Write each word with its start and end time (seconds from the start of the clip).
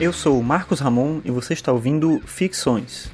Eu 0.00 0.14
sou 0.14 0.40
o 0.40 0.42
Marcos 0.42 0.80
Ramon 0.80 1.20
e 1.26 1.30
você 1.30 1.52
está 1.52 1.70
ouvindo 1.70 2.22
Ficções. 2.24 3.10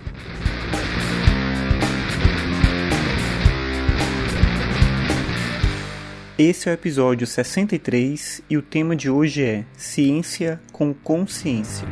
Esse 6.39 6.69
é 6.69 6.73
o 6.73 6.75
episódio 6.75 7.26
63 7.26 8.41
e 8.49 8.57
o 8.57 8.62
tema 8.62 8.95
de 8.95 9.11
hoje 9.11 9.43
é 9.43 9.64
Ciência 9.77 10.61
com 10.71 10.95
Consciência. 10.95 11.89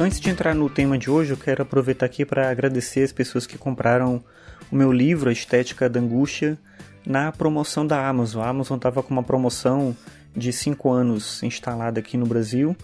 Antes 0.00 0.18
de 0.18 0.30
entrar 0.30 0.54
no 0.54 0.70
tema 0.70 0.96
de 0.96 1.10
hoje, 1.10 1.32
eu 1.32 1.36
quero 1.36 1.60
aproveitar 1.60 2.06
aqui 2.06 2.24
para 2.24 2.50
agradecer 2.50 3.02
as 3.02 3.12
pessoas 3.12 3.46
que 3.46 3.58
compraram 3.58 4.24
o 4.72 4.74
meu 4.74 4.90
livro, 4.90 5.28
A 5.28 5.32
Estética 5.32 5.90
da 5.90 6.00
Angústia, 6.00 6.58
na 7.04 7.30
promoção 7.30 7.86
da 7.86 8.08
Amazon. 8.08 8.42
A 8.42 8.48
Amazon 8.48 8.78
estava 8.78 9.02
com 9.02 9.10
uma 9.10 9.22
promoção 9.22 9.94
de 10.34 10.54
5 10.54 10.90
anos 10.90 11.42
instalada 11.42 12.00
aqui 12.00 12.16
no 12.16 12.24
Brasil 12.24 12.74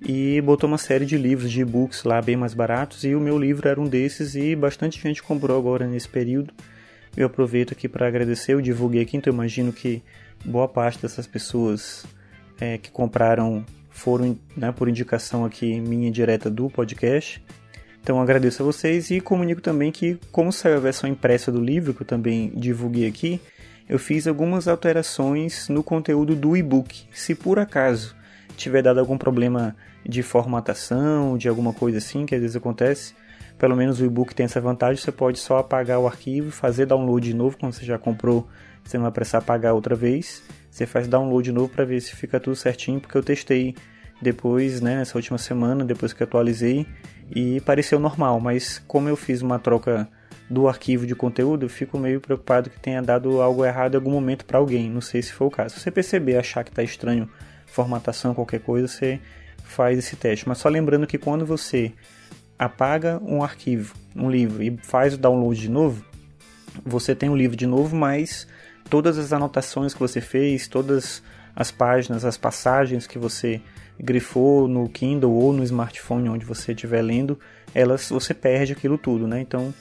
e 0.00 0.40
botou 0.42 0.68
uma 0.68 0.78
série 0.78 1.04
de 1.04 1.18
livros, 1.18 1.50
de 1.50 1.62
e-books 1.62 2.04
lá 2.04 2.22
bem 2.22 2.36
mais 2.36 2.54
baratos 2.54 3.02
e 3.02 3.16
o 3.16 3.20
meu 3.20 3.36
livro 3.36 3.66
era 3.68 3.80
um 3.80 3.88
desses 3.88 4.36
e 4.36 4.54
bastante 4.54 5.02
gente 5.02 5.24
comprou 5.24 5.58
agora 5.58 5.88
nesse 5.88 6.08
período. 6.08 6.54
Eu 7.16 7.26
aproveito 7.26 7.72
aqui 7.72 7.88
para 7.88 8.06
agradecer, 8.06 8.54
eu 8.54 8.60
divulguei 8.60 9.02
aqui, 9.02 9.16
então 9.16 9.32
eu 9.32 9.34
imagino 9.34 9.72
que 9.72 10.04
boa 10.44 10.68
parte 10.68 11.02
dessas 11.02 11.26
pessoas 11.26 12.06
é, 12.60 12.78
que 12.78 12.92
compraram 12.92 13.66
foram 13.90 14.38
né, 14.56 14.72
por 14.72 14.88
indicação 14.88 15.44
aqui 15.44 15.80
minha 15.80 16.10
direta 16.10 16.48
do 16.48 16.70
podcast. 16.70 17.42
Então 18.02 18.20
agradeço 18.20 18.62
a 18.62 18.66
vocês 18.66 19.10
e 19.10 19.20
comunico 19.20 19.60
também 19.60 19.92
que, 19.92 20.18
como 20.32 20.52
saiu 20.52 20.76
a 20.76 20.80
versão 20.80 21.08
impressa 21.08 21.52
do 21.52 21.60
livro, 21.60 21.92
que 21.92 22.02
eu 22.02 22.06
também 22.06 22.50
divulguei 22.54 23.06
aqui, 23.06 23.40
eu 23.88 23.98
fiz 23.98 24.26
algumas 24.26 24.68
alterações 24.68 25.68
no 25.68 25.82
conteúdo 25.82 26.34
do 26.34 26.56
e-book. 26.56 27.04
Se 27.12 27.34
por 27.34 27.58
acaso 27.58 28.16
tiver 28.56 28.82
dado 28.82 29.00
algum 29.00 29.18
problema 29.18 29.76
de 30.06 30.22
formatação, 30.22 31.36
de 31.36 31.48
alguma 31.48 31.72
coisa 31.72 31.98
assim, 31.98 32.24
que 32.24 32.34
às 32.34 32.40
vezes 32.40 32.56
acontece, 32.56 33.14
pelo 33.58 33.76
menos 33.76 34.00
o 34.00 34.04
e-book 34.04 34.34
tem 34.34 34.44
essa 34.44 34.60
vantagem, 34.60 35.02
você 35.02 35.12
pode 35.12 35.38
só 35.38 35.58
apagar 35.58 35.98
o 35.98 36.06
arquivo, 36.06 36.50
fazer 36.50 36.86
download 36.86 37.28
de 37.28 37.34
novo 37.34 37.58
quando 37.58 37.74
você 37.74 37.84
já 37.84 37.98
comprou, 37.98 38.48
você 38.84 38.96
não 38.96 39.04
vai 39.04 39.12
precisar 39.12 39.38
apagar 39.38 39.74
outra 39.74 39.94
vez. 39.94 40.42
Você 40.70 40.86
faz 40.86 41.08
download 41.08 41.50
novo 41.52 41.68
para 41.68 41.84
ver 41.84 42.00
se 42.00 42.14
fica 42.14 42.38
tudo 42.38 42.56
certinho, 42.56 43.00
porque 43.00 43.16
eu 43.16 43.22
testei 43.22 43.74
depois, 44.20 44.80
né, 44.80 44.96
nessa 44.96 45.16
última 45.16 45.38
semana, 45.38 45.84
depois 45.84 46.12
que 46.12 46.22
atualizei, 46.22 46.86
e 47.34 47.60
pareceu 47.60 47.98
normal, 47.98 48.38
mas 48.40 48.82
como 48.86 49.08
eu 49.08 49.16
fiz 49.16 49.40
uma 49.40 49.58
troca 49.58 50.08
do 50.48 50.68
arquivo 50.68 51.06
de 51.06 51.14
conteúdo, 51.14 51.66
eu 51.66 51.70
fico 51.70 51.96
meio 51.96 52.20
preocupado 52.20 52.68
que 52.68 52.78
tenha 52.78 53.00
dado 53.00 53.40
algo 53.40 53.64
errado 53.64 53.94
em 53.94 53.96
algum 53.96 54.10
momento 54.10 54.44
para 54.44 54.58
alguém, 54.58 54.90
não 54.90 55.00
sei 55.00 55.22
se 55.22 55.32
foi 55.32 55.46
o 55.46 55.50
caso. 55.50 55.74
Se 55.74 55.80
você 55.80 55.90
perceber, 55.90 56.36
achar 56.36 56.64
que 56.64 56.70
está 56.70 56.82
estranho 56.82 57.28
formatação, 57.66 58.34
qualquer 58.34 58.60
coisa, 58.60 58.88
você 58.88 59.20
faz 59.64 59.96
esse 59.96 60.16
teste. 60.16 60.48
Mas 60.48 60.58
só 60.58 60.68
lembrando 60.68 61.06
que 61.06 61.16
quando 61.16 61.46
você 61.46 61.92
apaga 62.58 63.20
um 63.22 63.42
arquivo, 63.42 63.94
um 64.14 64.28
livro, 64.28 64.62
e 64.62 64.76
faz 64.82 65.14
o 65.14 65.18
download 65.18 65.58
de 65.58 65.70
novo, 65.70 66.04
você 66.84 67.14
tem 67.14 67.30
o 67.30 67.36
livro 67.36 67.56
de 67.56 67.66
novo, 67.66 67.94
mas 67.96 68.46
todas 68.90 69.16
as 69.16 69.32
anotações 69.32 69.94
que 69.94 70.00
você 70.00 70.20
fez, 70.20 70.66
todas 70.66 71.22
as 71.54 71.70
páginas, 71.70 72.24
as 72.24 72.36
passagens 72.36 73.06
que 73.06 73.18
você 73.18 73.60
grifou 73.98 74.66
no 74.66 74.88
Kindle 74.88 75.32
ou 75.32 75.52
no 75.52 75.62
smartphone 75.62 76.28
onde 76.28 76.44
você 76.44 76.72
estiver 76.72 77.02
lendo, 77.02 77.38
elas 77.74 78.08
você 78.08 78.34
perde 78.34 78.72
aquilo 78.72 78.98
tudo, 78.98 79.26
né? 79.28 79.40
Então 79.40 79.72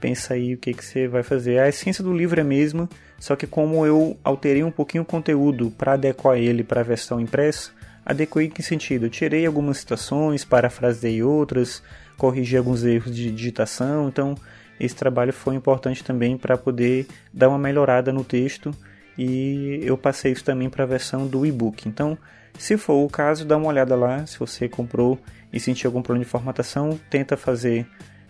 pensa 0.00 0.34
aí 0.34 0.54
o 0.54 0.58
que, 0.58 0.74
que 0.74 0.84
você 0.84 1.08
vai 1.08 1.22
fazer. 1.22 1.58
A 1.58 1.68
essência 1.68 2.04
do 2.04 2.12
livro 2.12 2.38
é 2.38 2.42
a 2.42 2.46
mesma, 2.46 2.88
só 3.18 3.34
que 3.34 3.46
como 3.46 3.84
eu 3.86 4.16
alterei 4.22 4.62
um 4.62 4.70
pouquinho 4.70 5.02
o 5.02 5.06
conteúdo 5.06 5.70
para 5.70 5.94
adequar 5.94 6.36
ele 6.36 6.62
para 6.62 6.80
a 6.80 6.84
versão 6.84 7.20
impressa, 7.20 7.70
adequei 8.04 8.46
em 8.46 8.50
que 8.50 8.62
sentido? 8.62 9.06
Eu 9.06 9.10
tirei 9.10 9.46
algumas 9.46 9.78
citações, 9.78 10.44
parafrasei 10.44 11.22
outras, 11.22 11.82
corrigi 12.16 12.56
alguns 12.56 12.84
erros 12.84 13.14
de 13.14 13.30
digitação, 13.30 14.08
então 14.08 14.36
esse 14.80 14.94
trabalho 14.94 15.32
foi 15.32 15.54
importante 15.54 16.04
também 16.04 16.36
para 16.36 16.56
poder 16.56 17.06
dar 17.32 17.48
uma 17.48 17.58
melhorada 17.58 18.12
no 18.12 18.24
texto 18.24 18.74
e 19.16 19.80
eu 19.82 19.98
passei 19.98 20.32
isso 20.32 20.44
também 20.44 20.70
para 20.70 20.84
a 20.84 20.86
versão 20.86 21.26
do 21.26 21.44
e-book. 21.44 21.88
Então, 21.88 22.16
se 22.56 22.76
for 22.76 23.04
o 23.04 23.08
caso, 23.08 23.44
dá 23.44 23.56
uma 23.56 23.68
olhada 23.68 23.96
lá. 23.96 24.24
Se 24.26 24.38
você 24.38 24.68
comprou 24.68 25.18
e 25.52 25.58
sentiu 25.58 25.88
algum 25.88 26.02
problema 26.02 26.24
de 26.24 26.30
formatação, 26.30 26.98
tenta 27.10 27.36
fazer 27.36 27.86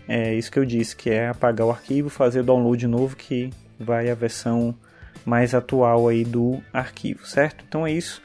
é, 0.08 0.34
isso 0.34 0.50
que 0.50 0.58
eu 0.58 0.64
disse, 0.64 0.96
que 0.96 1.10
é 1.10 1.28
apagar 1.28 1.66
o 1.66 1.70
arquivo, 1.70 2.08
fazer 2.08 2.40
o 2.40 2.44
download 2.44 2.86
novo, 2.86 3.14
que 3.14 3.50
vai 3.78 4.10
a 4.10 4.14
versão 4.14 4.74
mais 5.26 5.54
atual 5.54 6.08
aí 6.08 6.24
do 6.24 6.62
arquivo, 6.72 7.26
certo? 7.26 7.64
Então 7.68 7.86
é 7.86 7.92
isso. 7.92 8.22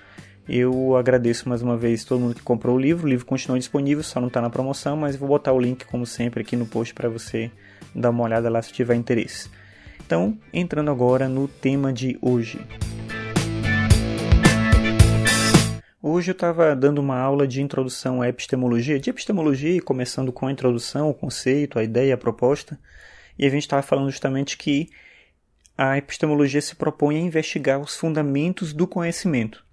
Eu 0.47 0.95
agradeço 0.95 1.47
mais 1.49 1.61
uma 1.61 1.77
vez 1.77 2.03
todo 2.05 2.19
mundo 2.19 2.35
que 2.35 2.41
comprou 2.41 2.75
o 2.75 2.79
livro. 2.79 3.05
O 3.05 3.09
livro 3.09 3.25
continua 3.25 3.57
disponível, 3.57 4.03
só 4.03 4.21
não 4.21 4.27
está 4.27 4.41
na 4.41 4.49
promoção, 4.49 4.95
mas 4.95 5.15
vou 5.17 5.27
botar 5.27 5.51
o 5.51 5.59
link, 5.59 5.85
como 5.85 6.05
sempre, 6.05 6.41
aqui 6.41 6.55
no 6.55 6.65
post 6.65 6.93
para 6.93 7.09
você 7.09 7.51
dar 7.93 8.09
uma 8.09 8.23
olhada 8.23 8.49
lá 8.49 8.61
se 8.61 8.71
tiver 8.71 8.95
interesse. 8.95 9.49
Então, 10.05 10.37
entrando 10.53 10.91
agora 10.91 11.27
no 11.27 11.47
tema 11.47 11.93
de 11.93 12.17
hoje. 12.21 12.59
Hoje 16.01 16.31
eu 16.31 16.33
estava 16.33 16.75
dando 16.75 16.99
uma 16.99 17.17
aula 17.17 17.47
de 17.47 17.61
introdução 17.61 18.21
à 18.21 18.27
epistemologia, 18.27 18.99
de 18.99 19.09
epistemologia, 19.09 19.81
começando 19.81 20.33
com 20.33 20.47
a 20.47 20.51
introdução, 20.51 21.09
o 21.09 21.13
conceito, 21.13 21.79
a 21.79 21.83
ideia, 21.83 22.15
a 22.15 22.17
proposta, 22.17 22.77
e 23.39 23.45
a 23.45 23.49
gente 23.49 23.61
estava 23.61 23.81
falando 23.81 24.11
justamente 24.11 24.57
que 24.57 24.89
a 25.77 25.97
epistemologia 25.97 26.61
se 26.61 26.75
propõe 26.75 27.15
a 27.15 27.21
investigar 27.21 27.79
os 27.79 27.95
fundamentos 27.95 28.73
do 28.73 28.85
conhecimento. 28.85 29.63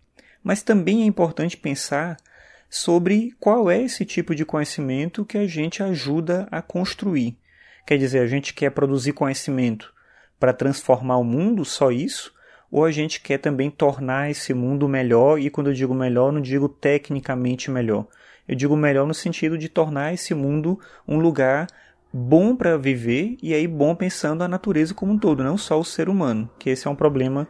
Mas 0.43 0.63
também 0.63 1.03
é 1.03 1.05
importante 1.05 1.57
pensar 1.57 2.17
sobre 2.69 3.35
qual 3.41 3.69
é 3.69 3.83
esse 3.83 4.05
tipo 4.05 4.33
de 4.33 4.45
conhecimento 4.45 5.25
que 5.25 5.37
a 5.37 5.49
gente 5.49 5.83
ajuda 5.83 6.47
a 6.51 6.63
construir. 6.63 7.37
Quer 7.91 7.99
dizer, 7.99 8.21
a 8.21 8.27
gente 8.29 8.55
quer 8.55 8.71
produzir 8.71 9.13
conhecimento 9.13 9.93
para 10.39 10.53
transformar 10.53 11.17
o 11.17 11.25
mundo, 11.25 11.65
só 11.65 11.91
isso? 11.91 12.33
ou 12.71 12.85
a 12.85 12.93
gente 12.93 13.21
quer 13.21 13.39
também 13.39 13.69
tornar 13.69 14.31
esse 14.31 14.55
mundo 14.55 14.89
melhor, 14.89 15.41
e 15.41 15.51
quando 15.51 15.71
eu 15.71 15.75
digo 15.75 15.93
melhor, 15.93 16.31
não 16.31 16.41
digo 16.41 16.69
tecnicamente 16.69 17.69
melhor. 17.69 18.07
Eu 18.47 18.55
digo 18.55 18.77
melhor 18.77 19.09
no 19.09 19.13
sentido 19.13 19.59
de 19.59 19.69
tornar 19.69 20.15
esse 20.15 20.35
mundo 20.35 20.79
um 21.05 21.19
lugar 21.19 21.67
bom 22.13 22.55
para 22.55 22.79
viver 22.79 23.37
e 23.43 23.53
aí 23.53 23.67
bom 23.67 23.93
pensando 23.93 24.45
a 24.45 24.47
natureza 24.47 24.95
como 24.95 25.15
um 25.15 25.19
todo, 25.19 25.43
não 25.43 25.59
só 25.59 25.77
o 25.77 25.85
ser 25.85 26.09
humano, 26.09 26.49
que 26.61 26.71
esse 26.71 26.87
é 26.87 26.91
um 26.93 26.95
problema 26.95 27.49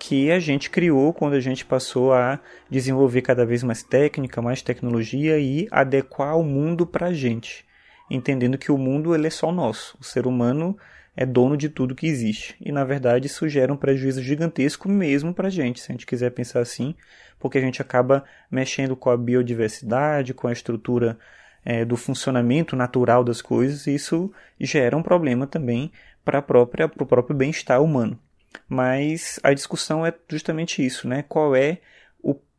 que 0.00 0.32
a 0.32 0.40
gente 0.40 0.68
criou 0.68 1.12
quando 1.12 1.34
a 1.34 1.40
gente 1.40 1.64
passou 1.64 2.12
a 2.12 2.40
desenvolver 2.68 3.22
cada 3.22 3.46
vez 3.46 3.62
mais 3.62 3.84
técnica, 3.84 4.42
mais 4.42 4.62
tecnologia 4.62 5.38
e 5.38 5.68
adequar 5.70 6.36
o 6.36 6.42
mundo 6.42 6.84
para 6.84 7.06
a 7.06 7.12
gente, 7.12 7.64
entendendo 8.10 8.58
que 8.58 8.72
o 8.72 8.78
mundo 8.78 9.14
ele 9.14 9.26
é 9.26 9.30
só 9.30 9.50
nosso. 9.50 9.96
O 10.00 10.04
ser 10.04 10.26
humano 10.26 10.76
é 11.16 11.24
dono 11.24 11.56
de 11.56 11.68
tudo 11.68 11.94
que 11.94 12.06
existe. 12.06 12.54
E 12.60 12.70
na 12.70 12.84
verdade 12.84 13.26
isso 13.26 13.48
gera 13.48 13.72
um 13.72 13.76
prejuízo 13.76 14.22
gigantesco 14.22 14.88
mesmo 14.88 15.32
para 15.32 15.48
a 15.48 15.50
gente, 15.50 15.80
se 15.80 15.90
a 15.90 15.94
gente 15.94 16.06
quiser 16.06 16.30
pensar 16.30 16.60
assim, 16.60 16.94
porque 17.38 17.58
a 17.58 17.60
gente 17.60 17.80
acaba 17.80 18.24
mexendo 18.50 18.94
com 18.94 19.10
a 19.10 19.16
biodiversidade, 19.16 20.34
com 20.34 20.46
a 20.46 20.52
estrutura 20.52 21.18
é, 21.64 21.84
do 21.84 21.96
funcionamento 21.96 22.76
natural 22.76 23.24
das 23.24 23.42
coisas, 23.42 23.86
e 23.86 23.94
isso 23.94 24.30
gera 24.60 24.96
um 24.96 25.02
problema 25.02 25.46
também 25.46 25.90
para 26.24 26.38
o 26.38 27.06
próprio 27.06 27.36
bem-estar 27.36 27.82
humano. 27.82 28.18
Mas 28.68 29.40
a 29.42 29.52
discussão 29.52 30.04
é 30.04 30.12
justamente 30.28 30.84
isso, 30.84 31.08
né? 31.08 31.24
Qual 31.28 31.54
é 31.54 31.78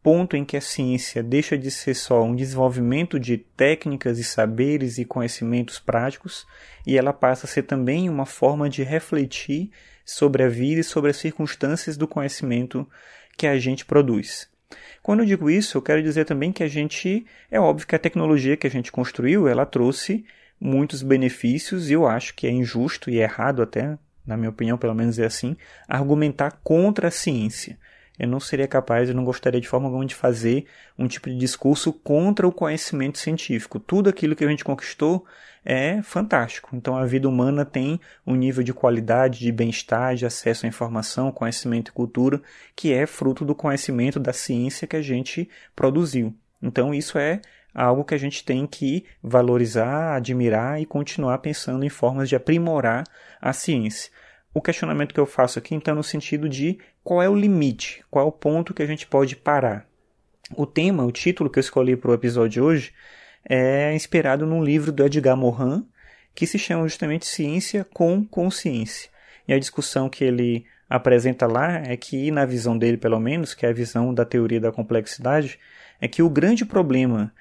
ponto 0.08 0.38
em 0.38 0.46
que 0.46 0.56
a 0.56 0.62
ciência 0.62 1.22
deixa 1.22 1.58
de 1.58 1.70
ser 1.70 1.94
só 1.94 2.24
um 2.24 2.34
desenvolvimento 2.34 3.20
de 3.20 3.38
técnicas 3.38 4.18
e 4.18 4.24
saberes 4.24 4.98
e 4.98 5.04
conhecimentos 5.04 5.80
práticos 5.80 6.48
e 6.86 6.98
ela 6.98 7.12
passa 7.12 7.46
a 7.46 7.50
ser 7.50 7.64
também 7.64 8.08
uma 8.08 8.26
forma 8.26 8.70
de 8.70 8.84
refletir 8.84 9.70
sobre 10.06 10.44
a 10.44 10.48
vida 10.48 10.80
e 10.80 10.84
sobre 10.86 11.12
as 11.12 11.18
circunstâncias 11.18 11.98
do 11.98 12.08
conhecimento 12.08 12.90
que 13.36 13.46
a 13.46 13.60
gente 13.60 13.84
produz. 13.84 14.50
Quando 15.04 15.24
eu 15.24 15.26
digo 15.26 15.50
isso, 15.50 15.78
eu 15.78 15.82
quero 15.82 16.02
dizer 16.02 16.24
também 16.24 16.54
que 16.54 16.64
a 16.64 16.70
gente, 16.70 17.26
é 17.52 17.60
óbvio 17.60 17.86
que 17.86 17.96
a 17.96 18.00
tecnologia 18.00 18.56
que 18.56 18.66
a 18.66 18.72
gente 18.72 18.94
construiu, 18.94 19.46
ela 19.46 19.66
trouxe 19.66 20.24
muitos 20.58 21.04
benefícios 21.04 21.90
e 21.90 21.94
eu 21.96 22.08
acho 22.08 22.34
que 22.34 22.48
é 22.48 22.50
injusto 22.50 23.10
e 23.10 23.18
errado 23.18 23.62
até, 23.62 23.98
na 24.26 24.38
minha 24.38 24.52
opinião, 24.52 24.78
pelo 24.78 24.96
menos 24.96 25.20
é 25.20 25.26
assim, 25.26 25.58
argumentar 25.86 26.62
contra 26.64 27.10
a 27.10 27.12
ciência. 27.12 27.78
Eu 28.18 28.28
não 28.28 28.40
seria 28.40 28.68
capaz, 28.68 29.10
eu 29.10 29.16
não 29.16 29.24
gostaria 29.24 29.62
de 29.62 29.68
forma 29.68 29.88
alguma 29.88 30.06
de 30.06 30.16
fazer 30.16 30.66
um 30.98 31.08
tipo 31.08 31.30
de 31.30 31.38
discurso 31.38 31.94
contra 31.94 32.48
o 32.48 32.52
conhecimento 32.52 33.20
científico. 33.20 33.80
Tudo 33.80 34.10
aquilo 34.10 34.36
que 34.36 34.44
a 34.44 34.48
gente 34.48 34.64
conquistou 34.64 35.26
é 35.64 36.02
fantástico. 36.02 36.70
Então 36.74 36.96
a 36.96 37.06
vida 37.06 37.28
humana 37.28 37.66
tem 37.66 38.00
um 38.26 38.36
nível 38.36 38.64
de 38.64 38.74
qualidade, 38.74 39.40
de 39.40 39.52
bem-estar, 39.52 40.16
de 40.16 40.26
acesso 40.26 40.66
à 40.66 40.70
informação, 40.70 41.32
conhecimento 41.32 41.90
e 41.90 41.94
cultura 41.94 42.42
que 42.76 42.94
é 42.94 43.06
fruto 43.06 43.44
do 43.44 43.54
conhecimento 43.54 44.20
da 44.20 44.34
ciência 44.34 44.88
que 44.88 44.96
a 44.96 45.02
gente 45.02 45.50
produziu. 45.76 46.34
Então 46.62 46.94
isso 46.94 47.18
é 47.18 47.42
algo 47.76 48.04
que 48.04 48.16
a 48.16 48.18
gente 48.18 48.44
tem 48.44 48.66
que 48.66 49.06
valorizar, 49.22 50.16
admirar 50.16 50.82
e 50.82 50.86
continuar 50.86 51.38
pensando 51.40 51.86
em 51.86 51.90
formas 51.90 52.28
de 52.28 52.36
aprimorar 52.36 53.04
a 53.40 53.54
ciência. 53.54 54.10
O 54.58 54.62
questionamento 54.62 55.14
que 55.14 55.20
eu 55.20 55.28
faço 55.28 55.60
aqui 55.60 55.76
então 55.76 55.94
no 55.94 56.04
sentido 56.04 56.50
de 56.50 56.80
qual 57.04 57.22
é 57.22 57.30
o 57.30 57.36
limite, 57.36 58.04
qual 58.10 58.26
é 58.26 58.28
o 58.28 58.32
ponto 58.32 58.74
que 58.74 58.82
a 58.82 58.88
gente 58.88 59.06
pode 59.06 59.36
parar. 59.36 59.88
O 60.56 60.66
tema, 60.66 61.06
o 61.06 61.12
título 61.12 61.48
que 61.48 61.60
eu 61.60 61.62
escolhi 61.62 61.96
para 61.96 62.10
o 62.10 62.14
episódio 62.16 62.50
de 62.50 62.62
hoje 62.62 62.94
é 63.48 63.94
inspirado 63.94 64.48
num 64.48 64.64
livro 64.64 64.92
do 64.92 65.06
Edgar 65.06 65.38
Morin 65.38 65.86
que 66.34 66.48
se 66.48 66.58
chama 66.58 66.88
justamente 66.88 67.28
Ciência 67.28 67.86
com 67.94 68.26
Consciência. 68.26 69.12
E 69.48 69.54
a 69.54 69.60
discussão 69.60 70.10
que 70.10 70.24
ele 70.24 70.66
apresenta 70.90 71.46
lá 71.46 71.84
é 71.86 71.96
que, 71.96 72.32
na 72.32 72.44
visão 72.44 72.76
dele 72.76 72.98
pelo 72.98 73.20
menos, 73.20 73.54
que 73.54 73.64
é 73.64 73.70
a 73.70 73.74
visão 73.74 74.12
da 74.12 74.26
teoria 74.26 74.60
da 74.60 74.72
complexidade, 74.72 75.60
é 76.02 76.08
que 76.08 76.24
o 76.24 76.30
grande 76.32 76.66
problema 76.66 77.32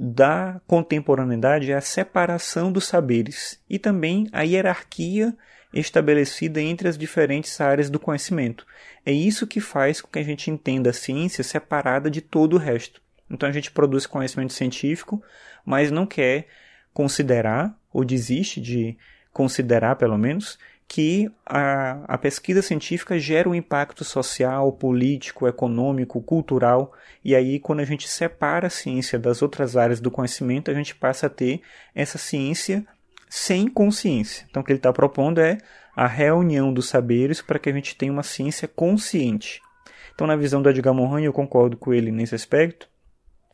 da 0.00 0.60
contemporaneidade 0.64 1.72
é 1.72 1.74
a 1.74 1.80
separação 1.80 2.70
dos 2.70 2.86
saberes 2.86 3.60
e 3.68 3.80
também 3.80 4.28
a 4.32 4.42
hierarquia 4.42 5.36
estabelecida 5.74 6.60
entre 6.60 6.86
as 6.86 6.96
diferentes 6.96 7.60
áreas 7.60 7.90
do 7.90 7.98
conhecimento. 7.98 8.64
É 9.04 9.10
isso 9.10 9.44
que 9.44 9.60
faz 9.60 10.00
com 10.00 10.08
que 10.08 10.20
a 10.20 10.22
gente 10.22 10.52
entenda 10.52 10.90
a 10.90 10.92
ciência 10.92 11.42
separada 11.42 12.08
de 12.08 12.20
todo 12.20 12.54
o 12.54 12.58
resto. 12.58 13.02
Então 13.28 13.48
a 13.48 13.52
gente 13.52 13.72
produz 13.72 14.06
conhecimento 14.06 14.52
científico, 14.52 15.20
mas 15.66 15.90
não 15.90 16.06
quer 16.06 16.46
considerar, 16.94 17.76
ou 17.92 18.04
desiste 18.04 18.60
de 18.60 18.96
considerar 19.32 19.96
pelo 19.96 20.16
menos, 20.16 20.60
que 20.88 21.30
a, 21.44 22.14
a 22.14 22.16
pesquisa 22.16 22.62
científica 22.62 23.18
gera 23.18 23.48
um 23.48 23.54
impacto 23.54 24.04
social, 24.04 24.72
político, 24.72 25.46
econômico, 25.46 26.22
cultural, 26.22 26.94
e 27.22 27.36
aí 27.36 27.60
quando 27.60 27.80
a 27.80 27.84
gente 27.84 28.08
separa 28.08 28.68
a 28.68 28.70
ciência 28.70 29.18
das 29.18 29.42
outras 29.42 29.76
áreas 29.76 30.00
do 30.00 30.10
conhecimento, 30.10 30.70
a 30.70 30.74
gente 30.74 30.94
passa 30.94 31.26
a 31.26 31.30
ter 31.30 31.60
essa 31.94 32.16
ciência 32.16 32.86
sem 33.28 33.68
consciência. 33.68 34.46
Então 34.48 34.62
o 34.62 34.64
que 34.64 34.72
ele 34.72 34.78
está 34.78 34.90
propondo 34.90 35.40
é 35.40 35.58
a 35.94 36.06
reunião 36.06 36.72
dos 36.72 36.88
saberes 36.88 37.42
para 37.42 37.58
que 37.58 37.68
a 37.68 37.72
gente 37.72 37.94
tenha 37.94 38.12
uma 38.12 38.22
ciência 38.22 38.66
consciente. 38.66 39.60
Então 40.14 40.26
na 40.26 40.36
visão 40.36 40.62
do 40.62 40.70
Edgar 40.70 40.94
Morin, 40.94 41.24
eu 41.24 41.34
concordo 41.34 41.76
com 41.76 41.92
ele 41.92 42.10
nesse 42.10 42.34
aspecto, 42.34 42.88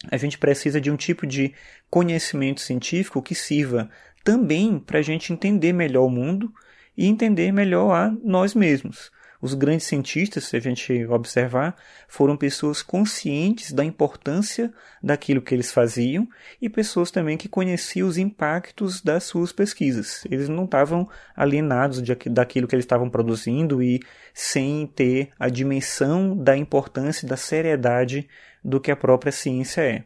a 0.09 0.17
gente 0.17 0.39
precisa 0.39 0.81
de 0.81 0.91
um 0.91 0.97
tipo 0.97 1.27
de 1.27 1.53
conhecimento 1.91 2.61
científico 2.61 3.21
que 3.21 3.35
sirva 3.35 3.91
também 4.23 4.79
para 4.79 5.01
a 5.01 5.03
gente 5.03 5.33
entender 5.33 5.73
melhor 5.73 6.05
o 6.05 6.11
mundo 6.11 6.53
e 6.97 7.07
entender 7.07 7.53
melhor 7.53 7.93
a 7.93 8.15
nós 8.23 8.55
mesmos. 8.55 9.11
Os 9.45 9.53
grandes 9.53 9.87
cientistas, 9.87 10.45
se 10.45 10.57
a 10.57 10.61
gente 10.61 11.05
observar, 11.05 11.77
foram 12.09 12.35
pessoas 12.35 12.81
conscientes 12.81 13.73
da 13.73 13.85
importância 13.85 14.73
daquilo 15.03 15.43
que 15.43 15.55
eles 15.55 15.71
faziam 15.71 16.27
e 16.63 16.71
pessoas 16.71 17.11
também 17.11 17.37
que 17.37 17.47
conheciam 17.47 18.09
os 18.09 18.17
impactos 18.17 19.03
das 19.03 19.25
suas 19.25 19.53
pesquisas. 19.53 20.25
Eles 20.31 20.49
não 20.49 20.65
estavam 20.65 21.07
alienados 21.37 22.01
de, 22.01 22.15
daquilo 22.31 22.67
que 22.67 22.75
eles 22.75 22.87
estavam 22.87 23.11
produzindo 23.11 23.83
e 23.83 24.01
sem 24.33 24.87
ter 24.87 25.29
a 25.39 25.51
dimensão 25.51 26.35
da 26.35 26.57
importância 26.57 27.27
e 27.27 27.29
da 27.29 27.37
seriedade 27.37 28.27
do 28.65 28.81
que 28.81 28.91
a 28.91 28.97
própria 28.97 29.31
ciência 29.31 29.83
é. 29.83 30.05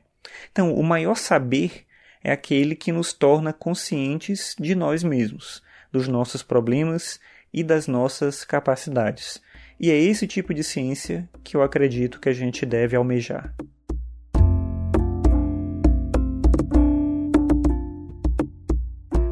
Então, 0.50 0.74
o 0.74 0.82
maior 0.82 1.14
saber 1.14 1.86
é 2.24 2.32
aquele 2.32 2.74
que 2.74 2.90
nos 2.90 3.12
torna 3.12 3.52
conscientes 3.52 4.56
de 4.58 4.74
nós 4.74 5.04
mesmos 5.04 5.62
dos 5.92 6.08
nossos 6.08 6.42
problemas 6.42 7.20
e 7.52 7.62
das 7.62 7.86
nossas 7.86 8.44
capacidades. 8.44 9.40
E 9.80 9.90
é 9.90 9.96
esse 9.96 10.26
tipo 10.26 10.52
de 10.52 10.64
ciência 10.64 11.28
que 11.44 11.56
eu 11.56 11.62
acredito 11.62 12.20
que 12.20 12.28
a 12.28 12.32
gente 12.32 12.66
deve 12.66 12.96
almejar. 12.96 13.54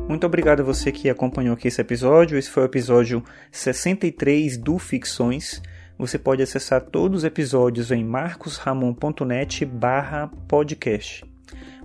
Muito 0.09 0.25
obrigado 0.25 0.61
a 0.61 0.65
você 0.65 0.91
que 0.91 1.11
acompanhou 1.11 1.53
aqui 1.53 1.69
esse 1.69 1.81
episódio. 1.81 2.39
Esse 2.39 2.49
foi 2.49 2.63
o 2.63 2.67
episódio 2.67 3.23
63 3.51 4.57
do 4.57 4.79
Ficções. 4.79 5.61
Você 5.99 6.19
pode 6.19 6.43
acessar 6.43 6.81
todos 6.81 7.19
os 7.19 7.25
episódios 7.25 7.91
em 7.91 8.03
marcosramon.net 8.03 9.65
barra 9.67 10.29
podcast. 10.49 11.36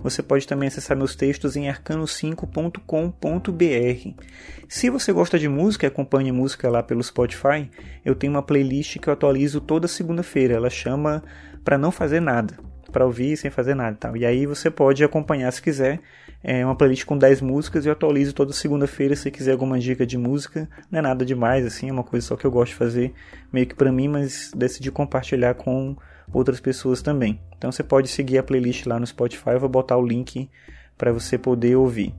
Você 0.02 0.22
pode 0.22 0.48
também 0.48 0.66
acessar 0.66 0.96
meus 0.96 1.14
textos 1.14 1.56
em 1.56 1.68
arcano5.com.br. 1.68 4.24
Se 4.68 4.90
você 4.90 5.12
gosta 5.12 5.38
de 5.38 5.48
música 5.48 5.86
e 5.86 5.88
acompanha 5.88 6.32
música 6.32 6.68
lá 6.68 6.82
pelo 6.82 7.02
Spotify, 7.02 7.70
eu 8.04 8.14
tenho 8.14 8.32
uma 8.32 8.42
playlist 8.42 8.98
que 8.98 9.08
eu 9.08 9.12
atualizo 9.12 9.60
toda 9.60 9.86
segunda-feira. 9.86 10.54
Ela 10.54 10.70
chama 10.70 11.22
Para 11.64 11.78
Não 11.78 11.92
Fazer 11.92 12.20
Nada, 12.20 12.58
para 12.90 13.06
ouvir 13.06 13.36
sem 13.36 13.50
fazer 13.50 13.74
nada. 13.74 13.96
Tal. 13.98 14.16
E 14.16 14.26
aí 14.26 14.44
você 14.44 14.70
pode 14.70 15.04
acompanhar 15.04 15.50
se 15.52 15.62
quiser. 15.62 16.00
É 16.42 16.64
uma 16.64 16.74
playlist 16.74 17.04
com 17.04 17.16
10 17.16 17.40
músicas 17.40 17.84
e 17.84 17.88
eu 17.88 17.92
atualizo 17.92 18.34
toda 18.34 18.52
segunda-feira 18.52 19.14
se 19.14 19.30
quiser 19.30 19.52
alguma 19.52 19.78
dica 19.78 20.04
de 20.04 20.18
música. 20.18 20.68
Não 20.90 20.98
é 20.98 21.02
nada 21.02 21.24
demais, 21.24 21.64
assim, 21.64 21.88
é 21.88 21.92
uma 21.92 22.02
coisa 22.02 22.26
só 22.26 22.36
que 22.36 22.44
eu 22.44 22.50
gosto 22.50 22.72
de 22.72 22.76
fazer 22.76 23.14
meio 23.52 23.66
que 23.66 23.76
para 23.76 23.92
mim, 23.92 24.08
mas 24.08 24.50
decidi 24.54 24.90
compartilhar 24.90 25.54
com 25.54 25.96
outras 26.32 26.60
pessoas 26.60 27.02
também. 27.02 27.40
Então 27.56 27.70
você 27.70 27.82
pode 27.82 28.08
seguir 28.08 28.38
a 28.38 28.42
playlist 28.42 28.86
lá 28.86 28.98
no 28.98 29.06
Spotify, 29.06 29.50
eu 29.50 29.60
vou 29.60 29.68
botar 29.68 29.96
o 29.96 30.06
link 30.06 30.48
para 30.96 31.12
você 31.12 31.38
poder 31.38 31.76
ouvir. 31.76 32.14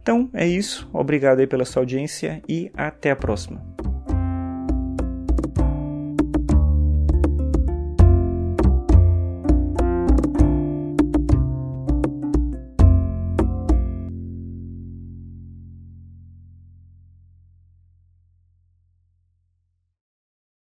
Então 0.00 0.30
é 0.32 0.46
isso, 0.46 0.88
obrigado 0.92 1.40
aí 1.40 1.46
pela 1.46 1.64
sua 1.64 1.82
audiência 1.82 2.42
e 2.48 2.70
até 2.74 3.10
a 3.10 3.16
próxima. 3.16 3.62